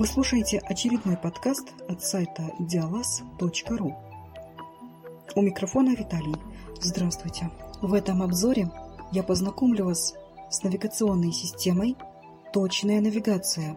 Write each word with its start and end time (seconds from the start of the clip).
Вы 0.00 0.06
слушаете 0.06 0.60
очередной 0.60 1.18
подкаст 1.18 1.74
от 1.86 2.02
сайта 2.02 2.44
dialas.ru. 2.58 3.92
У 5.34 5.42
микрофона 5.42 5.90
Виталий. 5.90 6.36
Здравствуйте. 6.80 7.50
В 7.82 7.92
этом 7.92 8.22
обзоре 8.22 8.70
я 9.12 9.22
познакомлю 9.22 9.84
вас 9.84 10.14
с 10.48 10.62
навигационной 10.62 11.32
системой 11.32 11.98
«Точная 12.54 13.02
навигация». 13.02 13.76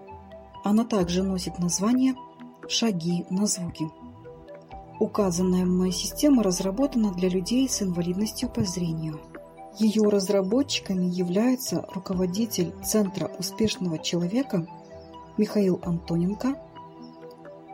Она 0.63 0.85
также 0.85 1.23
носит 1.23 1.59
название 1.59 2.15
«Шаги 2.69 3.25
на 3.29 3.45
звуки». 3.45 3.83
Указанная 5.01 5.65
мной 5.65 5.91
система 5.91 6.41
разработана 6.41 7.11
для 7.11 7.27
людей 7.27 7.67
с 7.67 7.81
инвалидностью 7.81 8.47
по 8.47 8.63
зрению. 8.63 9.19
Ее 9.77 10.03
разработчиками 10.03 11.03
являются 11.03 11.85
руководитель 11.93 12.73
Центра 12.81 13.29
успешного 13.37 13.99
человека– 13.99 14.65
Михаил 15.37 15.79
Антоненко, 15.83 16.55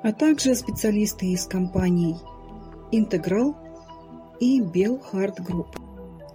а 0.01 0.13
также 0.13 0.55
специалисты 0.55 1.27
из 1.27 1.45
компаний 1.45 2.15
«Интеграл» 2.91 3.55
и 4.39 4.61
«BelHard 4.61 5.41
Group». 5.41 5.77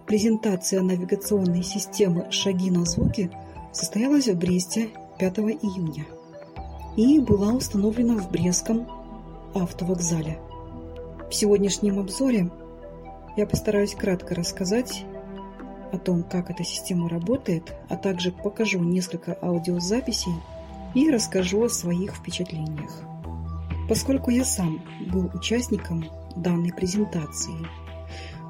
Презентация 0.06 0.82
навигационной 0.82 1.62
системы 1.62 2.30
«Шаги 2.30 2.70
на 2.70 2.84
звуки» 2.84 3.30
состоялась 3.72 4.28
в 4.28 4.36
Бресте 4.36 4.90
5 5.18 5.38
июня 5.38 6.04
и 6.96 7.18
была 7.20 7.52
установлена 7.52 8.18
в 8.18 8.30
Брестском 8.30 8.86
автовокзале. 9.54 10.38
В 11.30 11.34
сегодняшнем 11.34 11.98
обзоре 11.98 12.50
я 13.36 13.46
постараюсь 13.46 13.94
кратко 13.94 14.34
рассказать 14.34 15.06
о 15.90 15.98
том, 15.98 16.22
как 16.22 16.50
эта 16.50 16.64
система 16.64 17.08
работает, 17.08 17.74
а 17.88 17.96
также 17.96 18.30
покажу 18.30 18.78
несколько 18.80 19.38
аудиозаписей 19.40 20.34
и 20.94 21.10
расскажу 21.10 21.64
о 21.64 21.68
своих 21.68 22.14
впечатлениях. 22.14 22.90
Поскольку 23.88 24.30
я 24.30 24.44
сам 24.44 24.82
был 25.12 25.30
участником 25.34 26.04
данной 26.36 26.72
презентации. 26.72 27.54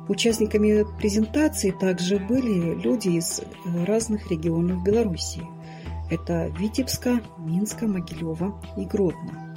Участниками 0.08 0.84
презентации 0.98 1.70
также 1.70 2.18
были 2.18 2.74
люди 2.80 3.08
из 3.08 3.40
разных 3.86 4.30
регионов 4.30 4.84
Беларуси. 4.84 5.42
Это 6.10 6.48
Витебска, 6.58 7.20
Минска, 7.38 7.86
Могилева 7.86 8.60
и 8.76 8.84
Гродно. 8.84 9.54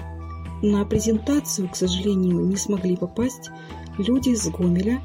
На 0.64 0.86
презентацию, 0.86 1.70
к 1.70 1.76
сожалению, 1.76 2.46
не 2.46 2.56
смогли 2.56 2.96
попасть 2.96 3.52
люди 3.98 4.30
из 4.30 4.50
Гомеля 4.50 5.02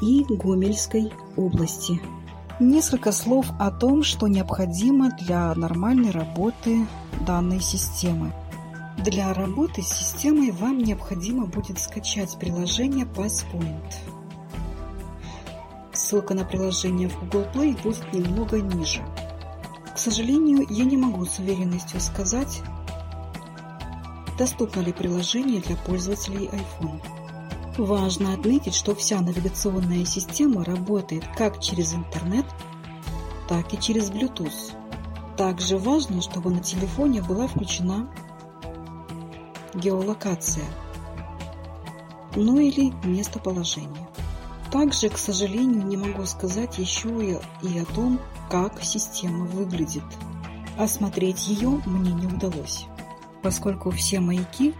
и 0.00 0.24
Гомельской 0.28 1.12
области– 1.36 2.00
Несколько 2.60 3.10
слов 3.10 3.46
о 3.58 3.72
том, 3.72 4.04
что 4.04 4.28
необходимо 4.28 5.10
для 5.10 5.52
нормальной 5.56 6.12
работы 6.12 6.86
данной 7.26 7.60
системы. 7.60 8.32
Для 8.96 9.34
работы 9.34 9.82
с 9.82 9.88
системой 9.88 10.52
вам 10.52 10.78
необходимо 10.78 11.46
будет 11.46 11.80
скачать 11.80 12.38
приложение 12.38 13.06
PassPoint. 13.06 13.92
Ссылка 15.92 16.34
на 16.34 16.44
приложение 16.44 17.08
в 17.08 17.18
Google 17.24 17.46
Play 17.52 17.82
будет 17.82 18.12
немного 18.12 18.60
ниже. 18.60 19.02
К 19.92 19.98
сожалению, 19.98 20.64
я 20.70 20.84
не 20.84 20.96
могу 20.96 21.24
с 21.24 21.40
уверенностью 21.40 22.00
сказать, 22.00 22.62
доступно 24.38 24.80
ли 24.80 24.92
приложение 24.92 25.60
для 25.60 25.76
пользователей 25.76 26.48
iPhone. 26.52 27.00
Важно 27.76 28.34
отметить, 28.34 28.74
что 28.74 28.94
вся 28.94 29.20
навигационная 29.20 30.04
система 30.04 30.64
работает 30.64 31.24
как 31.36 31.60
через 31.60 31.92
интернет, 31.92 32.46
так 33.48 33.74
и 33.74 33.80
через 33.80 34.10
Bluetooth. 34.10 34.76
Также 35.36 35.76
важно, 35.76 36.22
чтобы 36.22 36.50
на 36.50 36.60
телефоне 36.60 37.20
была 37.20 37.48
включена 37.48 38.08
геолокация, 39.74 40.64
ну 42.36 42.60
или 42.60 42.92
местоположение. 43.04 44.08
Также, 44.70 45.08
к 45.08 45.18
сожалению, 45.18 45.84
не 45.84 45.96
могу 45.96 46.24
сказать 46.26 46.78
еще 46.78 47.40
и 47.62 47.78
о 47.78 47.84
том, 47.86 48.20
как 48.50 48.84
система 48.84 49.46
выглядит. 49.46 50.04
Осмотреть 50.78 51.48
ее 51.48 51.80
мне 51.86 52.12
не 52.12 52.26
удалось, 52.28 52.86
поскольку 53.42 53.90
все 53.90 54.20
маяки 54.20 54.74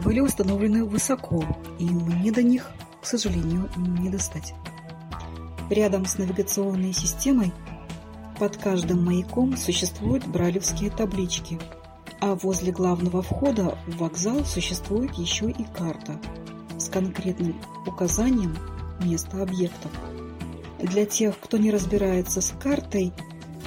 были 0.00 0.20
установлены 0.20 0.84
высоко, 0.84 1.44
и 1.78 1.84
мне 1.84 2.32
до 2.32 2.42
них, 2.42 2.70
к 3.00 3.06
сожалению, 3.06 3.68
не 3.76 4.08
достать. 4.08 4.54
Рядом 5.68 6.06
с 6.06 6.18
навигационной 6.18 6.92
системой 6.92 7.52
под 8.38 8.56
каждым 8.56 9.04
маяком 9.04 9.56
существуют 9.56 10.26
бралевские 10.26 10.90
таблички, 10.90 11.58
а 12.20 12.34
возле 12.34 12.72
главного 12.72 13.22
входа 13.22 13.78
в 13.86 13.98
вокзал 13.98 14.44
существует 14.44 15.12
еще 15.14 15.50
и 15.50 15.64
карта 15.64 16.18
с 16.78 16.88
конкретным 16.88 17.60
указанием 17.86 18.56
места 19.04 19.42
объектов. 19.42 19.92
Для 20.78 21.04
тех, 21.04 21.38
кто 21.38 21.58
не 21.58 21.70
разбирается 21.70 22.40
с 22.40 22.52
картой, 22.58 23.12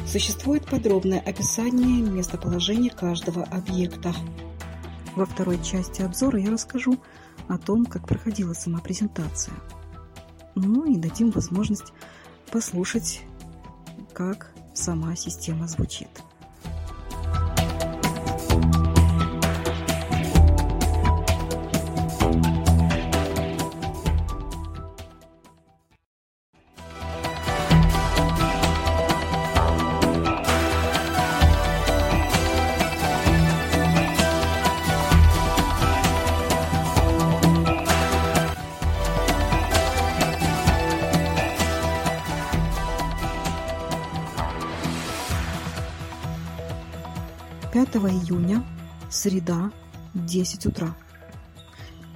существует 0.08 0.66
подробное 0.66 1.20
описание 1.20 2.02
местоположения 2.02 2.90
каждого 2.90 3.44
объекта– 3.44 4.14
во 5.16 5.26
второй 5.26 5.62
части 5.64 6.02
обзора 6.02 6.40
я 6.40 6.52
расскажу 6.52 7.00
о 7.48 7.58
том, 7.58 7.86
как 7.86 8.08
проходила 8.08 8.54
сама 8.54 8.80
презентация. 8.80 9.56
Ну 10.56 10.86
и 10.86 10.98
дадим 10.98 11.32
возможность 11.32 11.94
послушать, 12.52 13.22
как 14.14 14.52
сама 14.74 15.16
система 15.16 15.68
звучит. 15.68 16.10
5 47.74 47.96
июня, 47.96 48.64
среда, 49.10 49.72
10 50.14 50.68
утра. 50.68 50.96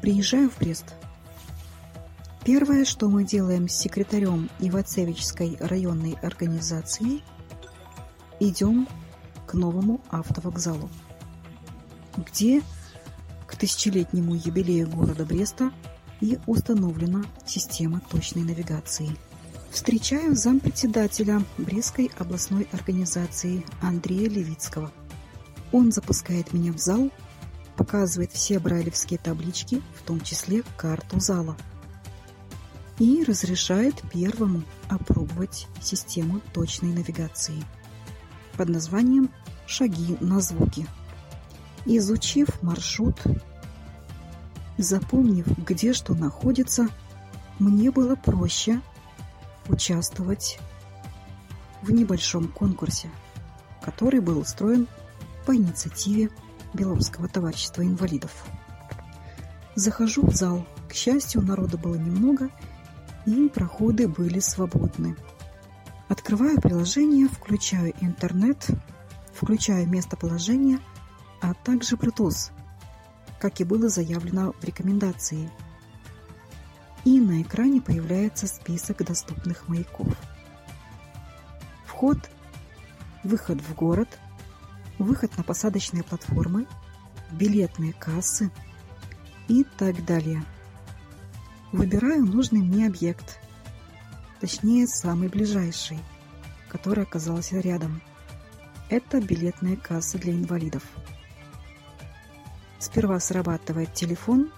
Приезжаю 0.03 0.51
в 0.51 0.59
Брест. 0.59 0.93
Первое, 2.45 2.85
что 2.85 3.09
мы 3.09 3.23
делаем 3.23 3.67
с 3.67 3.73
секретарем 3.73 4.51
Ивацевичской 4.59 5.57
районной 5.59 6.13
организации, 6.21 7.23
идем 8.39 8.87
к 9.47 9.55
новому 9.55 9.99
автовокзалу, 10.11 10.91
где 12.17 12.61
к 13.47 13.55
тысячелетнему 13.55 14.35
юбилею 14.35 14.87
города 14.87 15.25
Бреста 15.25 15.71
и 16.21 16.37
установлена 16.45 17.23
система 17.47 17.99
точной 18.11 18.43
навигации. 18.43 19.09
Встречаю 19.71 20.35
зампредседателя 20.35 21.41
Брестской 21.57 22.11
областной 22.19 22.67
организации 22.71 23.65
Андрея 23.81 24.29
Левицкого– 24.29 24.91
он 25.77 25.91
запускает 25.91 26.53
меня 26.53 26.73
в 26.73 26.79
зал, 26.79 27.11
показывает 27.75 28.31
все 28.31 28.57
брайлевские 28.57 29.19
таблички, 29.19 29.81
в 29.95 30.01
том 30.01 30.19
числе 30.21 30.63
карту 30.75 31.19
зала, 31.19 31.55
и 32.97 33.23
разрешает 33.23 34.01
первому 34.11 34.63
опробовать 34.89 35.67
систему 35.79 36.41
точной 36.51 36.93
навигации 36.93 37.63
под 38.57 38.69
названием 38.69 39.29
«Шаги 39.67 40.17
на 40.19 40.39
звуки». 40.39 40.87
Изучив 41.85 42.61
маршрут, 42.63 43.21
запомнив, 44.79 45.45
где 45.59 45.93
что 45.93 46.15
находится, 46.15 46.87
мне 47.59 47.91
было 47.91 48.15
проще 48.15 48.81
участвовать 49.69 50.57
в 51.83 51.91
небольшом 51.91 52.47
конкурсе, 52.47 53.09
который 53.81 54.21
был 54.21 54.39
устроен 54.39 54.87
по 55.47 55.55
инициативе 55.55 56.29
Белорусского 56.73 57.29
товарищества 57.29 57.81
инвалидов. 57.81 58.45
Захожу 59.75 60.27
в 60.27 60.35
зал. 60.35 60.67
К 60.89 60.93
счастью, 60.93 61.41
народа 61.41 61.77
было 61.77 61.95
немного, 61.95 62.49
и 63.25 63.47
проходы 63.47 64.09
были 64.09 64.39
свободны. 64.39 65.15
Открываю 66.09 66.59
приложение, 66.59 67.29
включаю 67.29 67.93
интернет, 68.01 68.67
включаю 69.33 69.87
местоположение, 69.87 70.79
а 71.41 71.53
также 71.53 71.95
Bluetooth, 71.95 72.51
как 73.39 73.61
и 73.61 73.63
было 73.63 73.87
заявлено 73.87 74.51
в 74.51 74.63
рекомендации. 74.65 75.49
И 77.05 77.21
на 77.21 77.41
экране 77.41 77.79
появляется 77.79 78.47
список 78.47 79.05
доступных 79.05 79.69
маяков. 79.69 80.13
Вход, 81.85 82.17
выход 83.23 83.61
в 83.61 83.73
город– 83.75 84.09
выход 84.97 85.35
на 85.37 85.43
посадочные 85.43 86.03
платформы, 86.03 86.65
билетные 87.31 87.93
кассы 87.93 88.51
и 89.47 89.63
так 89.63 90.05
далее. 90.05 90.43
Выбираю 91.71 92.25
нужный 92.25 92.61
мне 92.61 92.87
объект, 92.87 93.39
точнее 94.39 94.87
самый 94.87 95.27
ближайший, 95.27 95.99
который 96.69 97.03
оказался 97.03 97.59
рядом. 97.59 98.01
Это 98.89 99.19
билетная 99.19 99.75
касса 99.75 100.17
для 100.17 100.33
инвалидов. 100.33 100.83
Сперва 102.79 103.19
срабатывает 103.19 103.93
телефон 103.93 104.51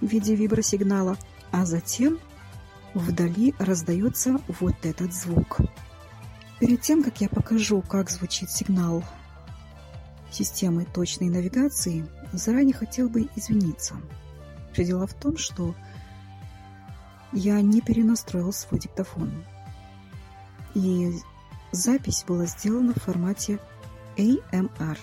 в 0.00 0.06
виде 0.06 0.34
вибросигнала, 0.34 1.16
а 1.52 1.64
затем 1.64 2.18
вдали 2.94 3.54
раздается 3.58 4.40
вот 4.60 4.74
этот 4.82 5.14
звук. 5.14 5.58
Перед 6.58 6.80
тем, 6.82 7.04
как 7.04 7.20
я 7.20 7.28
покажу, 7.28 7.80
как 7.82 8.10
звучит 8.10 8.50
сигнал 8.50 9.04
системы 10.30 10.84
точной 10.84 11.28
навигации, 11.28 12.06
заранее 12.32 12.74
хотел 12.74 13.08
бы 13.08 13.28
извиниться. 13.36 13.96
Все 14.72 14.84
дело 14.84 15.06
в 15.06 15.14
том, 15.14 15.36
что 15.36 15.74
я 17.32 17.60
не 17.60 17.80
перенастроил 17.80 18.52
свой 18.52 18.80
диктофон. 18.80 19.30
И 20.74 21.20
запись 21.72 22.24
была 22.26 22.46
сделана 22.46 22.94
в 22.94 23.02
формате 23.02 23.58
AMR. 24.16 24.98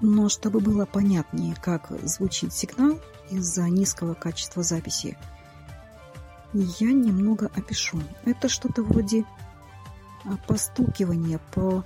Но 0.00 0.28
чтобы 0.28 0.60
было 0.60 0.84
понятнее, 0.84 1.54
как 1.60 1.90
звучит 2.02 2.52
сигнал 2.52 3.00
из-за 3.30 3.68
низкого 3.68 4.14
качества 4.14 4.62
записи, 4.62 5.16
я 6.52 6.92
немного 6.92 7.50
опишу. 7.54 8.00
Это 8.24 8.48
что-то 8.48 8.82
вроде 8.82 9.24
а, 10.24 10.36
постукивания 10.46 11.38
по, 11.54 11.84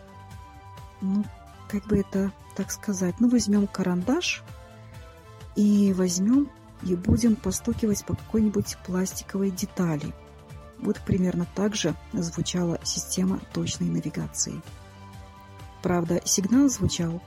ну, 1.01 1.25
как 1.71 1.87
бы 1.87 1.99
это 1.99 2.33
так 2.57 2.73
сказать, 2.73 3.21
ну, 3.21 3.29
возьмем 3.29 3.67
карандаш 3.67 4.43
и 5.55 5.93
возьмем 5.97 6.51
и 6.83 6.95
будем 6.95 7.37
постукивать 7.37 8.05
по 8.05 8.17
какой-нибудь 8.17 8.77
пластиковой 8.85 9.51
детали. 9.51 10.13
Вот 10.79 10.99
примерно 11.01 11.47
так 11.55 11.77
же 11.77 11.95
звучала 12.13 12.81
система 12.83 13.41
точной 13.53 13.89
навигации. 13.89 14.61
Правда, 15.83 16.21
сигнал 16.25 16.69
звучал 16.69 17.23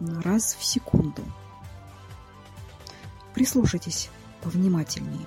раз 0.00 0.54
в 0.54 0.64
секунду. 0.64 1.22
Прислушайтесь 3.34 4.10
повнимательнее. 4.42 5.26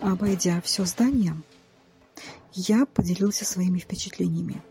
Обойдя 0.00 0.60
все 0.62 0.84
здание, 0.84 1.34
я 2.54 2.86
поделился 2.86 3.44
своими 3.44 3.78
впечатлениями. 3.78 4.62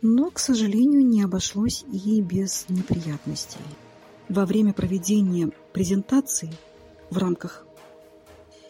Но, 0.00 0.30
к 0.30 0.38
сожалению, 0.38 1.04
не 1.04 1.22
обошлось 1.22 1.84
и 1.92 2.20
без 2.20 2.66
неприятностей. 2.68 3.58
Во 4.28 4.46
время 4.46 4.72
проведения 4.72 5.50
презентации 5.72 6.52
в 7.10 7.18
рамках 7.18 7.66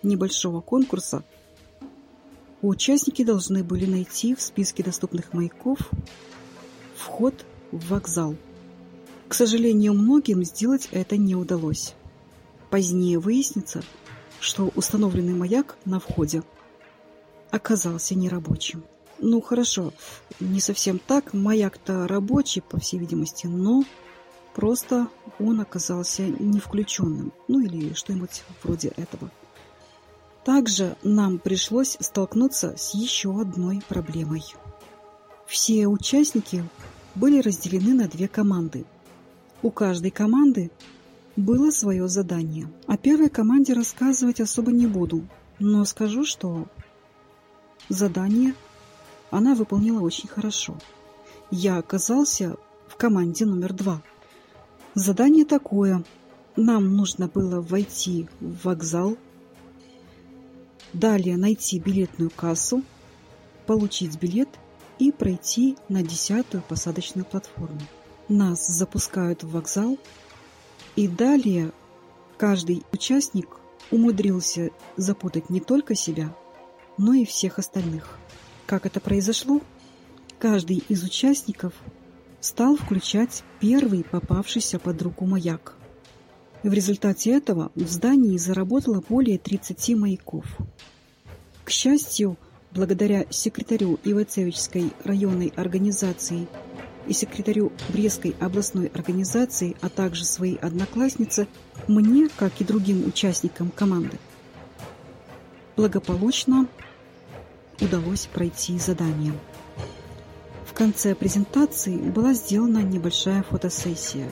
небольшого 0.03 0.63
конкурса 0.63 1.23
участники 2.63 3.25
должны 3.25 3.63
были 3.63 3.85
найти 3.85 4.35
в 4.35 4.41
списке 4.41 4.83
доступных 4.83 5.35
маяков 5.35 5.79
вход 6.97 7.45
в 7.73 7.89
вокзал. 7.89 8.37
К 9.29 9.35
сожалению, 9.35 9.93
многим 9.93 10.43
сделать 10.43 10.89
это 10.91 11.19
не 11.19 11.35
удалось. 11.35 11.95
Позднее 12.71 13.19
выяснится, 13.19 13.83
что 14.41 14.73
установленный 14.75 15.35
маяк 15.35 15.77
на 15.85 16.01
входе 16.01 16.43
оказался 17.51 18.15
нерабочим. 18.15 18.85
Ну 19.19 19.41
хорошо, 19.43 19.93
не 20.41 20.61
совсем 20.61 20.99
так, 20.99 21.35
маяк-то 21.35 22.07
рабочий, 22.09 22.63
по 22.63 22.81
всей 22.81 22.99
видимости, 22.99 23.47
но 23.47 23.85
просто 24.55 25.09
он 25.39 25.61
оказался 25.61 26.23
не 26.23 26.59
включенным, 26.59 27.33
ну 27.49 27.61
или 27.61 27.93
что-нибудь 27.95 28.45
вроде 28.63 28.89
этого. 28.97 29.31
Также 30.45 30.97
нам 31.03 31.39
пришлось 31.39 31.99
столкнуться 32.01 32.77
с 32.79 32.95
еще 32.95 33.39
одной 33.39 33.83
проблемой. 33.89 34.45
Все 35.47 35.87
участники 35.87 36.65
были 37.15 37.41
разделены 37.41 37.93
на 37.93 38.09
две 38.09 38.29
команды. 38.29 38.87
У 39.61 39.71
каждой 39.71 40.13
команды 40.13 40.71
было 41.35 41.71
свое 41.71 42.09
задание. 42.09 42.71
О 42.87 42.97
первой 42.97 43.29
команде 43.29 43.73
рассказывать 43.73 44.41
особо 44.41 44.71
не 44.71 44.87
буду, 44.87 45.27
но 45.59 45.85
скажу, 45.85 46.25
что 46.25 46.69
задание 47.89 48.55
она 49.31 49.57
выполнила 49.57 50.01
очень 50.01 50.29
хорошо. 50.29 50.79
Я 51.51 51.79
оказался 51.79 52.57
в 52.87 52.97
команде 52.97 53.47
номер 53.47 53.73
два. 53.73 54.01
Задание 54.95 55.45
такое. 55.45 56.05
Нам 56.57 56.97
нужно 56.97 57.29
было 57.29 57.61
войти 57.61 58.29
в 58.41 58.65
вокзал, 58.65 59.17
далее 60.93 61.37
найти 61.37 61.79
билетную 61.79 62.31
кассу, 62.31 62.83
получить 63.67 64.21
билет 64.21 64.49
и 64.99 65.13
пройти 65.13 65.77
на 65.89 66.03
десятую 66.03 66.63
посадочную 66.63 67.25
платформу. 67.25 67.81
Нас 68.29 68.67
запускают 68.67 69.43
в 69.43 69.51
вокзал, 69.53 69.99
и 70.97 71.09
далее 71.09 71.73
каждый 72.37 72.85
участник 72.93 73.49
умудрился 73.91 74.71
запутать 74.97 75.49
не 75.49 75.61
только 75.61 75.95
себя, 75.95 76.35
но 76.99 77.15
и 77.15 77.25
всех 77.25 77.59
остальных. 77.59 78.19
Как 78.67 78.85
это 78.85 79.01
произошло? 79.01 79.63
Каждый 80.39 80.85
из 80.89 81.03
участников 81.03 81.73
стал 82.41 82.77
включать 82.77 83.45
первый 83.61 84.05
попавшийся 84.05 84.79
под 84.79 85.01
руку 85.01 85.25
маяк. 85.25 85.77
В 86.63 86.73
результате 86.73 87.33
этого 87.33 87.73
в 87.75 87.89
здании 87.89 88.37
заработало 88.37 89.03
более 89.09 89.39
30 89.39 89.97
маяков. 89.97 90.45
К 91.65 91.71
счастью, 91.71 92.37
благодаря 92.73 93.25
секретарю 93.31 93.99
Ивацевичской 94.05 94.93
районной 95.05 95.53
организации 95.57 96.47
и 97.09 97.13
секретарю 97.13 97.73
Брестской 97.89 98.37
областной 98.39 98.87
организации, 98.89 99.77
а 99.81 99.89
также 99.89 100.25
своей 100.25 100.57
однокласснице, 100.57 101.49
мне, 101.87 102.29
как 102.37 102.61
и 102.61 102.65
другим 102.65 103.07
участникам 103.07 103.71
команды, 103.71 104.19
благополучно 105.77 106.67
удалось 107.81 108.27
пройти 108.27 108.79
задание. 108.79 109.33
В 110.67 110.75
конце 110.75 111.15
презентации 111.15 111.97
была 111.97 112.35
сделана 112.35 112.79
небольшая 112.79 113.43
фотосессия. 113.43 114.29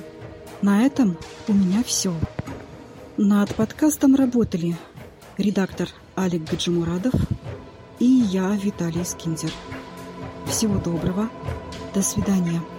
На 0.62 0.84
этом 0.84 1.16
у 1.48 1.52
меня 1.52 1.82
все. 1.82 2.14
Над 3.16 3.54
подкастом 3.54 4.14
работали 4.14 4.76
редактор 5.38 5.88
Алик 6.16 6.48
Гаджимурадов 6.48 7.14
и 7.98 8.04
я, 8.04 8.54
Виталий 8.56 9.04
Скиндер. 9.04 9.50
Всего 10.46 10.78
доброго. 10.78 11.30
До 11.96 12.02
свидания. 12.02 12.75